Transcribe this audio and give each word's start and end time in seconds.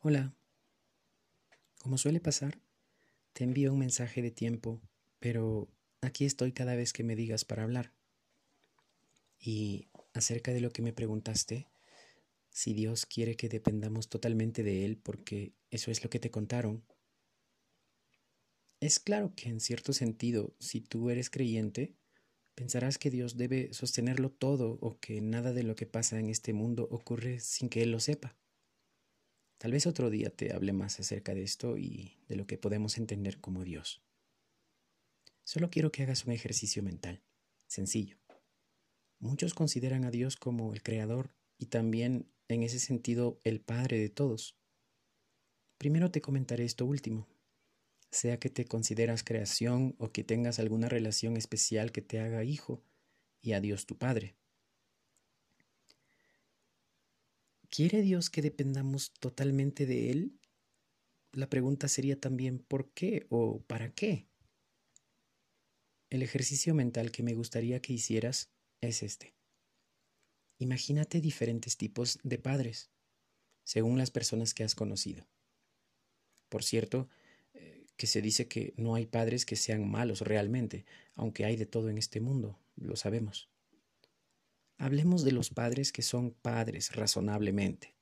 Hola. 0.00 0.32
Como 1.80 1.98
suele 1.98 2.20
pasar, 2.20 2.60
te 3.32 3.42
envío 3.42 3.72
un 3.72 3.80
mensaje 3.80 4.22
de 4.22 4.30
tiempo, 4.30 4.80
pero 5.18 5.68
aquí 6.02 6.24
estoy 6.24 6.52
cada 6.52 6.76
vez 6.76 6.92
que 6.92 7.02
me 7.02 7.16
digas 7.16 7.44
para 7.44 7.64
hablar. 7.64 7.92
Y 9.40 9.88
acerca 10.14 10.52
de 10.52 10.60
lo 10.60 10.70
que 10.70 10.82
me 10.82 10.92
preguntaste, 10.92 11.66
si 12.48 12.74
Dios 12.74 13.06
quiere 13.06 13.34
que 13.34 13.48
dependamos 13.48 14.08
totalmente 14.08 14.62
de 14.62 14.84
Él, 14.84 14.98
porque 14.98 15.52
eso 15.72 15.90
es 15.90 16.04
lo 16.04 16.10
que 16.10 16.20
te 16.20 16.30
contaron. 16.30 16.84
Es 18.78 19.00
claro 19.00 19.34
que 19.34 19.48
en 19.48 19.58
cierto 19.58 19.92
sentido, 19.92 20.54
si 20.60 20.80
tú 20.80 21.10
eres 21.10 21.28
creyente, 21.28 21.96
pensarás 22.54 22.98
que 22.98 23.10
Dios 23.10 23.36
debe 23.36 23.74
sostenerlo 23.74 24.30
todo 24.30 24.78
o 24.80 25.00
que 25.00 25.20
nada 25.20 25.52
de 25.52 25.64
lo 25.64 25.74
que 25.74 25.86
pasa 25.86 26.20
en 26.20 26.28
este 26.28 26.52
mundo 26.52 26.86
ocurre 26.88 27.40
sin 27.40 27.68
que 27.68 27.82
Él 27.82 27.90
lo 27.90 27.98
sepa. 27.98 28.37
Tal 29.58 29.72
vez 29.72 29.86
otro 29.88 30.08
día 30.08 30.30
te 30.30 30.52
hable 30.52 30.72
más 30.72 31.00
acerca 31.00 31.34
de 31.34 31.42
esto 31.42 31.76
y 31.76 32.16
de 32.28 32.36
lo 32.36 32.46
que 32.46 32.58
podemos 32.58 32.96
entender 32.96 33.40
como 33.40 33.64
Dios. 33.64 34.02
Solo 35.42 35.68
quiero 35.68 35.90
que 35.90 36.04
hagas 36.04 36.24
un 36.26 36.32
ejercicio 36.32 36.82
mental, 36.82 37.22
sencillo. 37.66 38.18
Muchos 39.18 39.54
consideran 39.54 40.04
a 40.04 40.12
Dios 40.12 40.36
como 40.36 40.72
el 40.72 40.82
Creador 40.82 41.34
y 41.58 41.66
también, 41.66 42.30
en 42.46 42.62
ese 42.62 42.78
sentido, 42.78 43.40
el 43.42 43.60
Padre 43.60 43.98
de 43.98 44.10
todos. 44.10 44.56
Primero 45.76 46.12
te 46.12 46.20
comentaré 46.20 46.64
esto 46.64 46.86
último. 46.86 47.26
Sea 48.12 48.38
que 48.38 48.50
te 48.50 48.64
consideras 48.64 49.24
creación 49.24 49.96
o 49.98 50.12
que 50.12 50.22
tengas 50.22 50.60
alguna 50.60 50.88
relación 50.88 51.36
especial 51.36 51.90
que 51.90 52.00
te 52.00 52.20
haga 52.20 52.44
hijo 52.44 52.84
y 53.40 53.52
a 53.52 53.60
Dios 53.60 53.86
tu 53.86 53.98
Padre. 53.98 54.36
¿Quiere 57.78 58.02
Dios 58.02 58.28
que 58.28 58.42
dependamos 58.42 59.12
totalmente 59.20 59.86
de 59.86 60.10
Él? 60.10 60.40
La 61.30 61.48
pregunta 61.48 61.86
sería 61.86 62.18
también 62.18 62.58
¿por 62.58 62.90
qué 62.90 63.28
o 63.30 63.62
para 63.68 63.94
qué? 63.94 64.26
El 66.10 66.24
ejercicio 66.24 66.74
mental 66.74 67.12
que 67.12 67.22
me 67.22 67.34
gustaría 67.34 67.80
que 67.80 67.92
hicieras 67.92 68.50
es 68.80 69.04
este. 69.04 69.36
Imagínate 70.58 71.20
diferentes 71.20 71.76
tipos 71.76 72.18
de 72.24 72.38
padres, 72.38 72.90
según 73.62 73.96
las 73.96 74.10
personas 74.10 74.54
que 74.54 74.64
has 74.64 74.74
conocido. 74.74 75.28
Por 76.48 76.64
cierto, 76.64 77.08
eh, 77.54 77.86
que 77.96 78.08
se 78.08 78.20
dice 78.20 78.48
que 78.48 78.74
no 78.76 78.96
hay 78.96 79.06
padres 79.06 79.46
que 79.46 79.54
sean 79.54 79.88
malos 79.88 80.22
realmente, 80.22 80.84
aunque 81.14 81.44
hay 81.44 81.54
de 81.54 81.66
todo 81.66 81.90
en 81.90 81.98
este 81.98 82.18
mundo, 82.18 82.58
lo 82.74 82.96
sabemos. 82.96 83.48
Hablemos 84.80 85.24
de 85.24 85.32
los 85.32 85.50
padres 85.50 85.90
que 85.90 86.02
son 86.02 86.30
padres 86.30 86.94
razonablemente. 86.94 87.96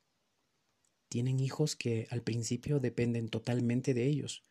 Tienen 1.08 1.40
hijos 1.40 1.74
que 1.74 2.06
al 2.10 2.22
principio 2.22 2.80
dependen 2.80 3.30
totalmente 3.30 3.94
de 3.94 4.04
ellos. 4.04 4.42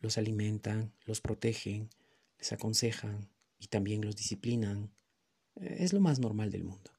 Los 0.00 0.18
alimentan, 0.18 0.92
los 1.04 1.20
protegen, 1.20 1.88
les 2.38 2.52
aconsejan 2.52 3.30
y 3.60 3.68
también 3.68 4.04
los 4.04 4.16
disciplinan. 4.16 4.92
Es 5.54 5.92
lo 5.92 6.00
más 6.00 6.18
normal 6.18 6.50
del 6.50 6.64
mundo. 6.64 6.90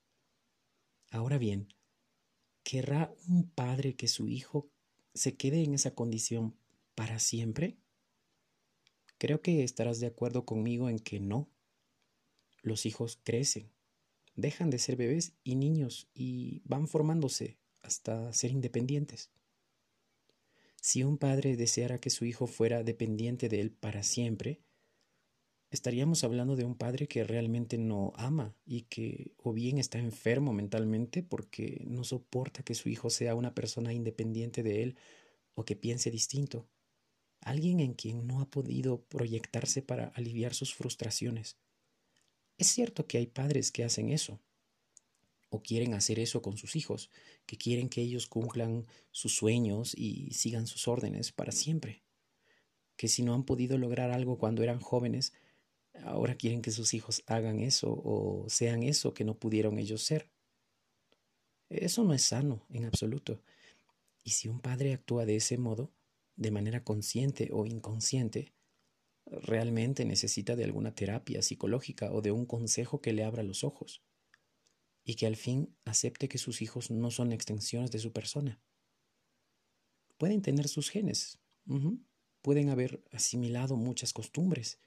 Ahora 1.09 1.37
bien, 1.37 1.73
¿querrá 2.63 3.13
un 3.27 3.49
padre 3.49 3.97
que 3.97 4.07
su 4.07 4.29
hijo 4.29 4.69
se 5.13 5.35
quede 5.35 5.63
en 5.63 5.73
esa 5.73 5.93
condición 5.93 6.55
para 6.95 7.19
siempre? 7.19 7.75
Creo 9.17 9.41
que 9.41 9.65
estarás 9.65 9.99
de 9.99 10.07
acuerdo 10.07 10.45
conmigo 10.45 10.89
en 10.89 10.99
que 10.99 11.19
no. 11.19 11.49
Los 12.61 12.85
hijos 12.85 13.19
crecen, 13.21 13.69
dejan 14.35 14.69
de 14.69 14.79
ser 14.79 14.95
bebés 14.95 15.33
y 15.43 15.55
niños 15.55 16.09
y 16.13 16.61
van 16.65 16.87
formándose 16.87 17.57
hasta 17.81 18.31
ser 18.33 18.51
independientes. 18.51 19.31
Si 20.81 21.03
un 21.03 21.17
padre 21.17 21.55
deseara 21.55 21.99
que 21.99 22.09
su 22.09 22.25
hijo 22.25 22.47
fuera 22.47 22.83
dependiente 22.83 23.49
de 23.49 23.61
él 23.61 23.71
para 23.71 24.03
siempre, 24.03 24.61
estaríamos 25.69 26.23
hablando 26.23 26.55
de 26.55 26.65
un 26.65 26.75
padre 26.75 27.07
que 27.07 27.23
realmente 27.23 27.77
no 27.77 28.13
ama 28.15 28.55
y 28.65 28.83
que 28.83 29.33
o 29.37 29.53
bien 29.53 29.77
está 29.77 29.99
enfermo 29.99 30.53
mentalmente 30.53 31.23
porque 31.23 31.85
no 31.87 32.03
soporta 32.03 32.63
que 32.63 32.75
su 32.75 32.89
hijo 32.89 33.09
sea 33.09 33.35
una 33.35 33.53
persona 33.53 33.93
independiente 33.93 34.63
de 34.63 34.83
él 34.83 34.97
o 35.53 35.63
que 35.63 35.75
piense 35.75 36.09
distinto, 36.09 36.67
alguien 37.41 37.79
en 37.79 37.93
quien 37.93 38.25
no 38.25 38.41
ha 38.41 38.49
podido 38.49 39.03
proyectarse 39.03 39.81
para 39.81 40.07
aliviar 40.07 40.53
sus 40.53 40.73
frustraciones 40.73 41.57
es 42.61 42.67
cierto 42.67 43.07
que 43.07 43.17
hay 43.17 43.25
padres 43.25 43.71
que 43.71 43.83
hacen 43.83 44.09
eso, 44.09 44.39
o 45.49 45.61
quieren 45.61 45.95
hacer 45.95 46.19
eso 46.19 46.41
con 46.41 46.57
sus 46.57 46.75
hijos, 46.75 47.09
que 47.45 47.57
quieren 47.57 47.89
que 47.89 48.01
ellos 48.01 48.27
cumplan 48.27 48.85
sus 49.09 49.35
sueños 49.35 49.93
y 49.97 50.31
sigan 50.31 50.67
sus 50.67 50.87
órdenes 50.87 51.31
para 51.31 51.51
siempre, 51.51 52.03
que 52.95 53.07
si 53.07 53.23
no 53.23 53.33
han 53.33 53.45
podido 53.45 53.77
lograr 53.79 54.11
algo 54.11 54.37
cuando 54.37 54.61
eran 54.61 54.79
jóvenes, 54.79 55.33
ahora 56.03 56.35
quieren 56.35 56.61
que 56.61 56.71
sus 56.71 56.93
hijos 56.93 57.23
hagan 57.25 57.59
eso 57.59 57.91
o 57.91 58.45
sean 58.47 58.83
eso 58.83 59.13
que 59.13 59.25
no 59.25 59.39
pudieron 59.39 59.79
ellos 59.79 60.03
ser. 60.03 60.29
Eso 61.67 62.03
no 62.03 62.13
es 62.13 62.21
sano 62.21 62.65
en 62.69 62.85
absoluto. 62.85 63.41
Y 64.23 64.31
si 64.31 64.49
un 64.49 64.59
padre 64.59 64.93
actúa 64.93 65.25
de 65.25 65.37
ese 65.37 65.57
modo, 65.57 65.91
de 66.35 66.51
manera 66.51 66.83
consciente 66.83 67.49
o 67.51 67.65
inconsciente, 67.65 68.53
realmente 69.31 70.03
necesita 70.03 70.55
de 70.55 70.65
alguna 70.65 70.93
terapia 70.93 71.41
psicológica 71.41 72.11
o 72.11 72.21
de 72.21 72.31
un 72.31 72.45
consejo 72.45 73.01
que 73.01 73.13
le 73.13 73.23
abra 73.23 73.43
los 73.43 73.63
ojos 73.63 74.03
y 75.03 75.15
que 75.15 75.25
al 75.25 75.37
fin 75.37 75.75
acepte 75.85 76.27
que 76.27 76.37
sus 76.37 76.61
hijos 76.61 76.91
no 76.91 77.11
son 77.11 77.31
extensiones 77.31 77.91
de 77.91 77.99
su 77.99 78.11
persona. 78.11 78.61
Pueden 80.17 80.41
tener 80.41 80.67
sus 80.67 80.89
genes, 80.89 81.39
pueden 82.41 82.69
haber 82.69 83.03
asimilado 83.11 83.77
muchas 83.77 84.13
costumbres 84.13 84.79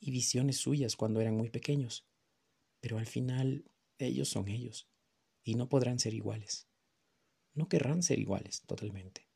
y 0.00 0.10
visiones 0.10 0.56
suyas 0.56 0.96
cuando 0.96 1.20
eran 1.20 1.36
muy 1.36 1.48
pequeños, 1.48 2.04
pero 2.80 2.98
al 2.98 3.06
final 3.06 3.64
ellos 3.98 4.28
son 4.28 4.48
ellos 4.48 4.88
y 5.44 5.54
no 5.54 5.68
podrán 5.68 5.98
ser 5.98 6.12
iguales. 6.12 6.66
No 7.54 7.68
querrán 7.68 8.02
ser 8.02 8.18
iguales 8.18 8.62
totalmente. 8.62 9.28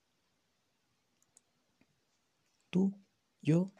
Tú, 2.71 2.99
yo 3.41 3.73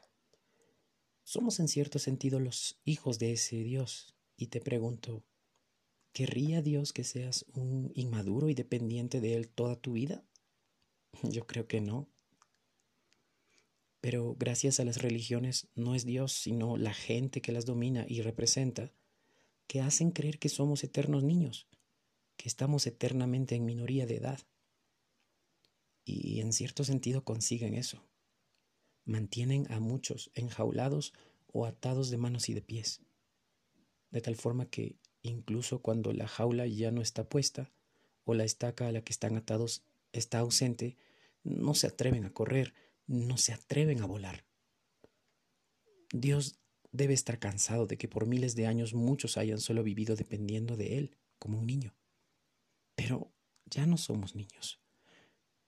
somos 1.27 1.59
en 1.59 1.67
cierto 1.67 1.99
sentido 1.99 2.39
los 2.39 2.79
hijos 2.85 3.19
de 3.19 3.33
ese 3.33 3.57
Dios. 3.57 4.15
Y 4.37 4.47
te 4.47 4.61
pregunto, 4.61 5.25
¿querría 6.13 6.63
Dios 6.63 6.93
que 6.93 7.03
seas 7.03 7.45
un 7.53 7.91
inmaduro 7.97 8.49
y 8.49 8.55
dependiente 8.55 9.21
de 9.21 9.35
Él 9.35 9.49
toda 9.49 9.75
tu 9.75 9.95
vida? 9.95 10.25
Yo 11.25 11.45
creo 11.45 11.67
que 11.67 11.81
no. 11.81 12.09
Pero 14.01 14.37
gracias 14.39 14.79
a 14.79 14.85
las 14.85 15.03
religiones 15.03 15.69
no 15.75 15.97
es 15.97 16.07
Dios, 16.07 16.33
sino 16.33 16.77
la 16.77 16.95
gente 16.95 17.43
que 17.43 17.51
las 17.51 17.67
domina 17.67 18.07
y 18.09 18.23
representa, 18.23 18.93
que 19.67 19.81
hacen 19.81 20.13
creer 20.13 20.39
que 20.39 20.49
somos 20.49 20.85
eternos 20.85 21.25
niños, 21.25 21.67
que 22.37 22.49
estamos 22.49 22.87
eternamente 22.87 23.57
en 23.57 23.65
minoría 23.65 24.07
de 24.07 24.19
edad. 24.19 24.41
Y 26.05 26.41
en 26.41 26.53
cierto 26.53 26.85
sentido 26.85 27.25
consiguen 27.25 27.75
eso 27.75 28.07
mantienen 29.07 29.71
a 29.73 29.81
muchos 29.81 30.31
enjaulados 30.35 31.15
o 31.47 31.65
atados 31.65 32.11
de 32.11 32.19
manos 32.19 32.49
y 32.51 32.55
de 32.55 32.61
pies, 32.61 33.01
de 34.11 34.21
tal 34.21 34.37
forma 34.37 34.67
que 34.67 34.97
incluso 35.23 35.81
cuando 35.81 36.13
la 36.13 36.29
jaula 36.29 36.67
ya 36.67 36.91
no 36.91 37.01
está 37.01 37.29
puesta 37.29 37.73
o 38.25 38.35
la 38.35 38.45
estaca 38.45 38.89
a 38.89 38.93
la 38.93 39.01
que 39.03 39.13
están 39.13 39.37
atados 39.37 39.83
está 40.13 40.41
ausente, 40.41 40.97
no 41.45 41.75
se 41.75 41.87
atreven 41.87 42.25
a 42.25 42.33
correr, 42.33 42.75
no 43.07 43.39
se 43.39 43.53
atreven 43.53 44.03
a 44.03 44.07
volar. 44.07 44.45
Dios 46.13 46.59
debe 46.93 47.15
estar 47.15 47.39
cansado 47.39 47.87
de 47.87 47.97
que 47.99 48.09
por 48.09 48.27
miles 48.27 48.57
de 48.57 48.67
años 48.67 48.95
muchos 48.95 49.37
hayan 49.37 49.61
solo 49.61 49.83
vivido 49.83 50.17
dependiendo 50.17 50.77
de 50.77 50.99
Él, 50.99 51.17
como 51.39 51.59
un 51.59 51.67
niño. 51.67 51.95
Pero 52.95 53.33
ya 53.67 53.87
no 53.87 53.97
somos 53.97 54.35
niños. 54.35 54.81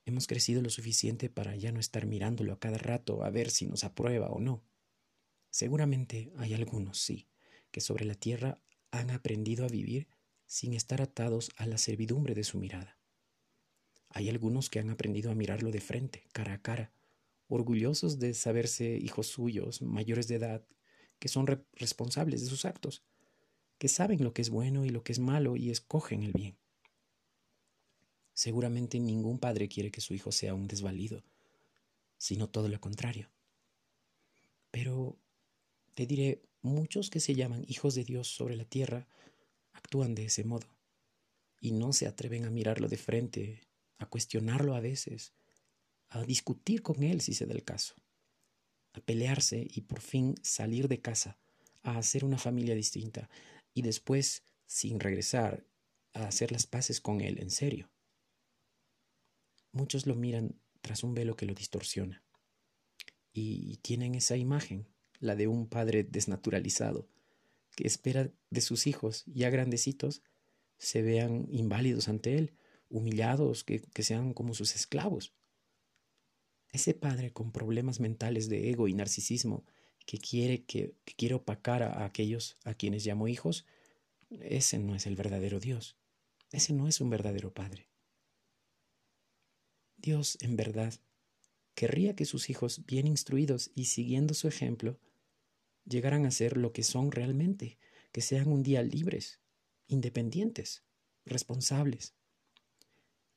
Hemos 0.08 0.26
crecido 0.26 0.62
lo 0.62 0.70
suficiente 0.70 1.28
para 1.28 1.54
ya 1.54 1.70
no 1.70 1.80
estar 1.80 2.06
mirándolo 2.06 2.54
a 2.54 2.58
cada 2.58 2.78
rato 2.78 3.24
a 3.24 3.28
ver 3.28 3.50
si 3.50 3.66
nos 3.66 3.84
aprueba 3.84 4.30
o 4.30 4.40
no. 4.40 4.64
Seguramente 5.50 6.32
hay 6.38 6.54
algunos, 6.54 6.98
sí, 6.98 7.28
que 7.70 7.82
sobre 7.82 8.06
la 8.06 8.14
tierra 8.14 8.58
han 8.90 9.10
aprendido 9.10 9.66
a 9.66 9.68
vivir 9.68 10.08
sin 10.46 10.72
estar 10.72 11.02
atados 11.02 11.50
a 11.58 11.66
la 11.66 11.76
servidumbre 11.76 12.34
de 12.34 12.42
su 12.42 12.58
mirada. 12.58 12.96
Hay 14.08 14.30
algunos 14.30 14.70
que 14.70 14.78
han 14.78 14.88
aprendido 14.88 15.30
a 15.30 15.34
mirarlo 15.34 15.70
de 15.70 15.82
frente, 15.82 16.24
cara 16.32 16.54
a 16.54 16.62
cara, 16.62 16.90
orgullosos 17.46 18.18
de 18.18 18.32
saberse 18.32 18.96
hijos 18.96 19.26
suyos, 19.26 19.82
mayores 19.82 20.26
de 20.26 20.36
edad, 20.36 20.66
que 21.18 21.28
son 21.28 21.46
responsables 21.74 22.40
de 22.40 22.46
sus 22.46 22.64
actos, 22.64 23.04
que 23.76 23.88
saben 23.88 24.24
lo 24.24 24.32
que 24.32 24.40
es 24.40 24.48
bueno 24.48 24.86
y 24.86 24.88
lo 24.88 25.04
que 25.04 25.12
es 25.12 25.18
malo 25.18 25.54
y 25.56 25.68
escogen 25.68 26.22
el 26.22 26.32
bien. 26.32 26.56
Seguramente 28.38 29.00
ningún 29.00 29.40
padre 29.40 29.66
quiere 29.68 29.90
que 29.90 30.00
su 30.00 30.14
hijo 30.14 30.30
sea 30.30 30.54
un 30.54 30.68
desvalido, 30.68 31.24
sino 32.18 32.48
todo 32.48 32.68
lo 32.68 32.80
contrario. 32.80 33.28
Pero 34.70 35.18
te 35.94 36.06
diré, 36.06 36.40
muchos 36.62 37.10
que 37.10 37.18
se 37.18 37.34
llaman 37.34 37.64
hijos 37.66 37.96
de 37.96 38.04
Dios 38.04 38.28
sobre 38.28 38.54
la 38.54 38.64
tierra 38.64 39.08
actúan 39.72 40.14
de 40.14 40.26
ese 40.26 40.44
modo 40.44 40.68
y 41.60 41.72
no 41.72 41.92
se 41.92 42.06
atreven 42.06 42.44
a 42.44 42.50
mirarlo 42.50 42.86
de 42.86 42.96
frente, 42.96 43.66
a 43.98 44.06
cuestionarlo 44.06 44.76
a 44.76 44.80
veces, 44.80 45.32
a 46.08 46.22
discutir 46.22 46.82
con 46.82 47.02
él 47.02 47.20
si 47.20 47.34
se 47.34 47.44
da 47.44 47.54
el 47.54 47.64
caso, 47.64 47.96
a 48.92 49.00
pelearse 49.00 49.66
y 49.68 49.80
por 49.80 50.00
fin 50.00 50.36
salir 50.44 50.86
de 50.86 51.00
casa, 51.00 51.38
a 51.82 51.98
hacer 51.98 52.24
una 52.24 52.38
familia 52.38 52.76
distinta 52.76 53.28
y 53.74 53.82
después, 53.82 54.44
sin 54.64 55.00
regresar, 55.00 55.66
a 56.12 56.28
hacer 56.28 56.52
las 56.52 56.68
paces 56.68 57.00
con 57.00 57.20
él 57.20 57.40
en 57.40 57.50
serio. 57.50 57.90
Muchos 59.78 60.06
lo 60.06 60.16
miran 60.16 60.56
tras 60.80 61.04
un 61.04 61.14
velo 61.14 61.36
que 61.36 61.46
lo 61.46 61.54
distorsiona 61.54 62.24
y 63.32 63.76
tienen 63.76 64.16
esa 64.16 64.36
imagen, 64.36 64.88
la 65.20 65.36
de 65.36 65.46
un 65.46 65.68
padre 65.68 66.02
desnaturalizado, 66.02 67.08
que 67.76 67.86
espera 67.86 68.32
de 68.50 68.60
sus 68.60 68.88
hijos 68.88 69.22
ya 69.26 69.50
grandecitos 69.50 70.22
se 70.78 71.02
vean 71.02 71.46
inválidos 71.48 72.08
ante 72.08 72.38
él, 72.38 72.54
humillados, 72.88 73.62
que, 73.62 74.02
sean 74.02 74.34
como 74.34 74.52
sus 74.52 74.74
esclavos. 74.74 75.32
Ese 76.72 76.94
padre 76.94 77.32
con 77.32 77.52
problemas 77.52 78.00
mentales 78.00 78.48
de 78.48 78.70
ego 78.70 78.88
y 78.88 78.94
narcisismo 78.94 79.64
que 80.06 80.18
quiere, 80.18 80.64
que, 80.64 80.96
que 81.04 81.14
quiere 81.14 81.36
opacar 81.36 81.84
a 81.84 82.04
aquellos 82.04 82.58
a 82.64 82.74
quienes 82.74 83.06
llamo 83.06 83.28
hijos, 83.28 83.64
ese 84.30 84.80
no 84.80 84.96
es 84.96 85.06
el 85.06 85.14
verdadero 85.14 85.60
Dios. 85.60 85.96
Ese 86.50 86.72
no 86.72 86.88
es 86.88 87.00
un 87.00 87.10
verdadero 87.10 87.54
Padre. 87.54 87.87
Dios, 90.08 90.38
en 90.40 90.56
verdad, 90.56 90.94
querría 91.74 92.16
que 92.16 92.24
sus 92.24 92.48
hijos, 92.48 92.86
bien 92.86 93.06
instruidos 93.06 93.70
y 93.74 93.84
siguiendo 93.84 94.32
su 94.32 94.48
ejemplo, 94.48 94.98
llegaran 95.84 96.24
a 96.24 96.30
ser 96.30 96.56
lo 96.56 96.72
que 96.72 96.82
son 96.82 97.12
realmente, 97.12 97.76
que 98.10 98.22
sean 98.22 98.50
un 98.50 98.62
día 98.62 98.82
libres, 98.82 99.38
independientes, 99.86 100.82
responsables, 101.26 102.14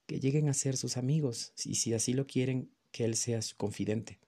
que 0.05 0.21
lleguen 0.21 0.47
a 0.47 0.53
ser 0.53 0.77
sus 0.77 0.95
amigos 0.95 1.51
y 1.65 1.75
si 1.75 1.93
así 1.93 2.13
lo 2.13 2.25
quieren, 2.25 2.71
que 2.93 3.03
Él 3.03 3.17
sea 3.17 3.41
su 3.41 3.57
confidente. 3.57 4.21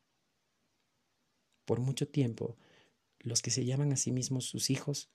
Por 1.64 1.80
mucho 1.80 2.10
tiempo, 2.10 2.58
los 3.20 3.42
que 3.42 3.52
se 3.52 3.64
llaman 3.64 3.94
a 3.94 3.96
sí 3.96 4.12
mismos 4.12 4.44
sus 4.44 4.70
hijos 4.70 5.10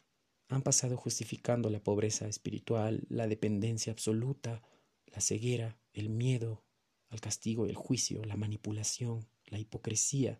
han 0.48 0.62
pasado 0.62 0.96
justificando 0.96 1.68
la 1.68 1.84
pobreza 1.84 2.26
espiritual, 2.26 3.04
la 3.10 3.26
dependencia 3.26 3.92
absoluta, 3.92 4.62
la 5.04 5.20
ceguera, 5.20 5.78
el 5.92 6.08
miedo 6.08 6.64
al 7.10 7.20
castigo, 7.20 7.66
el 7.66 7.74
juicio, 7.74 8.24
la 8.24 8.36
manipulación, 8.36 9.28
la 9.46 9.58
hipocresía 9.58 10.38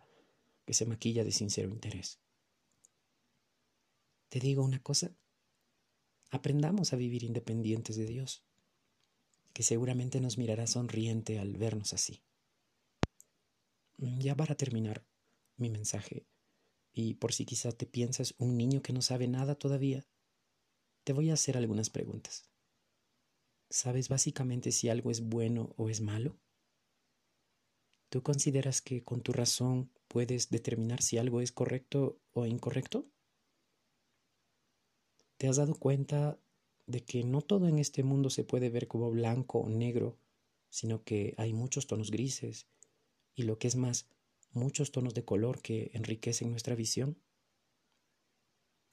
que 0.65 0.75
se 0.75 0.87
maquilla 0.87 1.25
de 1.25 1.33
sincero 1.33 1.71
interés. 1.71 2.21
Te 4.29 4.41
digo 4.41 4.63
una 4.63 4.83
cosa, 4.83 5.11
aprendamos 6.31 6.93
a 6.93 6.97
vivir 6.97 7.25
independientes 7.25 7.97
de 7.97 8.05
Dios, 8.05 8.45
que 9.55 9.63
seguramente 9.63 10.21
nos 10.21 10.37
mirará 10.37 10.67
sonriente 10.67 11.39
al 11.39 11.57
vernos 11.57 11.95
así. 11.95 12.23
Ya 13.97 14.37
para 14.37 14.55
terminar 14.55 15.05
mi 15.57 15.71
mensaje, 15.71 16.27
y 16.93 17.15
por 17.15 17.33
si 17.33 17.45
quizá 17.45 17.73
te 17.73 17.87
piensas 17.87 18.35
un 18.39 18.57
niño 18.57 18.83
que 18.83 18.93
no 18.93 19.03
sabe 19.03 19.27
nada 19.27 19.55
todavía, 19.55 20.07
te 21.05 21.13
voy 21.13 21.31
a 21.31 21.35
hacer 21.35 21.57
algunas 21.57 21.89
preguntas. 21.89 22.51
¿Sabes 23.71 24.09
básicamente 24.09 24.73
si 24.73 24.89
algo 24.89 25.11
es 25.11 25.23
bueno 25.23 25.75
o 25.77 25.89
es 25.89 26.01
malo? 26.01 26.39
¿Tú 28.11 28.23
consideras 28.23 28.81
que 28.81 29.05
con 29.05 29.21
tu 29.23 29.33
razón 29.33 29.91
puedes 30.09 30.49
determinar 30.49 31.03
si 31.03 31.19
algo 31.19 31.43
es 31.43 31.53
correcto 31.53 32.19
o 32.33 32.47
incorrecto? 32.47 33.11
¿Te 35.37 35.49
has 35.49 35.57
dado 35.57 35.75
cuenta 35.75 36.41
de 36.87 37.05
que 37.05 37.23
no 37.23 37.43
todo 37.43 37.69
en 37.69 37.79
este 37.79 38.03
mundo 38.03 38.31
se 38.31 38.45
puede 38.45 38.71
ver 38.71 38.89
como 38.89 39.11
blanco 39.11 39.59
o 39.61 39.69
negro, 39.69 40.19
sino 40.71 41.05
que 41.05 41.35
hay 41.37 41.53
muchos 41.53 41.87
tonos 41.87 42.11
grises 42.11 42.67
y 43.35 43.43
lo 43.43 43.59
que 43.59 43.69
es 43.69 43.77
más, 43.77 44.09
muchos 44.53 44.91
tonos 44.91 45.15
de 45.15 45.25
color 45.25 45.61
que 45.61 45.91
enriquecen 45.93 46.51
nuestra 46.51 46.75
visión? 46.75 47.23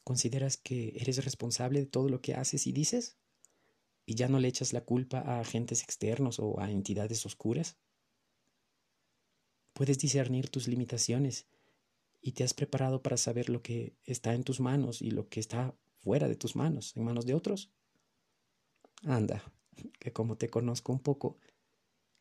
¿Consideras 0.06 0.56
que 0.58 0.94
eres 0.96 1.24
responsable 1.26 1.80
de 1.80 1.86
todo 1.86 2.10
lo 2.10 2.22
que 2.22 2.34
haces 2.36 2.68
y 2.68 2.72
dices? 2.72 3.18
¿Y 4.06 4.16
ya 4.16 4.28
no 4.28 4.40
le 4.40 4.48
echas 4.48 4.74
la 4.74 4.86
culpa 4.86 5.20
a 5.20 5.40
agentes 5.42 5.84
externos 5.84 6.40
o 6.40 6.60
a 6.60 6.72
entidades 6.72 7.26
oscuras? 7.26 7.78
Puedes 9.76 9.98
discernir 9.98 10.48
tus 10.48 10.70
limitaciones 10.70 11.48
y 12.22 12.32
te 12.32 12.46
has 12.46 12.54
preparado 12.54 13.04
para 13.04 13.18
saber 13.18 13.50
lo 13.50 13.62
que 13.62 13.98
está 14.06 14.34
en 14.34 14.46
tus 14.46 14.62
manos 14.62 15.02
y 15.02 15.12
lo 15.12 15.28
que 15.28 15.42
está 15.42 15.76
fuera 15.98 16.30
de 16.30 16.38
tus 16.38 16.56
manos, 16.56 16.96
en 16.96 17.04
manos 17.04 17.26
de 17.26 17.34
otros. 17.34 17.74
Anda, 19.04 19.44
que 20.00 20.14
como 20.14 20.38
te 20.38 20.50
conozco 20.50 20.94
un 20.94 21.02
poco, 21.02 21.40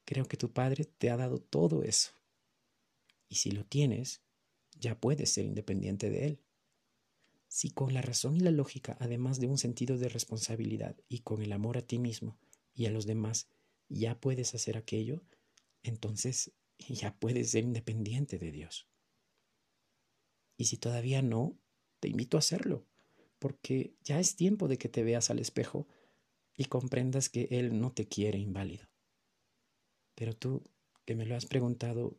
creo 0.05 0.27
que 0.27 0.37
tu 0.37 0.53
Padre 0.53 0.85
te 0.85 1.11
ha 1.11 1.17
dado 1.17 1.39
todo 1.39 1.85
eso. 1.85 2.11
Y 3.29 3.37
si 3.37 3.53
lo 3.53 3.65
tienes, 3.65 4.21
ya 4.77 4.99
puedes 4.99 5.31
ser 5.31 5.45
independiente 5.45 6.11
de 6.11 6.27
Él. 6.27 6.41
Si 7.47 7.71
con 7.71 7.95
la 7.95 8.03
razón 8.03 8.35
y 8.35 8.41
la 8.41 8.51
lógica, 8.51 8.97
además 8.99 9.39
de 9.39 9.47
un 9.47 9.59
sentido 9.59 9.97
de 9.97 10.09
responsabilidad 10.09 10.97
y 11.09 11.21
con 11.21 11.41
el 11.41 11.53
amor 11.53 11.79
a 11.79 11.87
ti 11.87 12.01
mismo 12.01 12.37
y 12.75 12.87
a 12.87 12.91
los 12.91 13.07
demás, 13.07 13.47
ya 13.89 14.19
puedes 14.19 14.57
hacer 14.57 14.77
aquello, 14.77 15.23
entonces 15.85 16.51
ya 16.79 17.17
puedes 17.19 17.51
ser 17.51 17.65
independiente 17.65 18.39
de 18.39 18.51
Dios. 18.51 18.89
Y 20.57 20.67
si 20.67 20.77
todavía 20.77 21.23
no, 21.23 21.59
te 22.01 22.09
invito 22.09 22.37
a 22.37 22.41
hacerlo, 22.41 22.87
porque 23.39 23.97
ya 24.03 24.21
es 24.21 24.37
tiempo 24.37 24.69
de 24.69 24.79
que 24.79 24.89
te 24.89 25.03
veas 25.03 25.31
al 25.31 25.39
espejo 25.39 25.89
y 26.57 26.67
comprendas 26.67 27.29
que 27.29 27.49
Él 27.51 27.81
no 27.81 27.93
te 27.93 28.07
quiere 28.07 28.39
inválido. 28.39 28.89
Pero 30.15 30.35
tú, 30.35 30.63
que 31.05 31.17
me 31.17 31.27
lo 31.27 31.37
has 31.37 31.47
preguntado, 31.47 32.17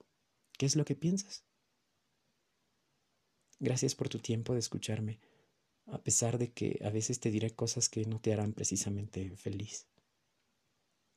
¿qué 0.57 0.65
es 0.65 0.75
lo 0.75 0.85
que 0.85 0.95
piensas? 0.95 1.45
Gracias 3.59 3.95
por 3.95 4.09
tu 4.09 4.19
tiempo 4.19 4.53
de 4.53 4.59
escucharme, 4.59 5.21
a 5.85 6.03
pesar 6.03 6.37
de 6.37 6.51
que 6.51 6.79
a 6.83 6.89
veces 6.89 7.19
te 7.19 7.31
diré 7.31 7.55
cosas 7.55 7.89
que 7.89 8.05
no 8.05 8.19
te 8.19 8.33
harán 8.33 8.53
precisamente 8.53 9.35
feliz. 9.37 9.87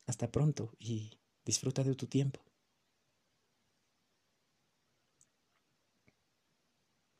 Hasta 0.07 0.31
pronto 0.31 0.73
y 0.79 1.19
disfruta 1.45 1.83
de 1.83 1.95
tu 1.95 2.07
tiempo. 2.07 2.48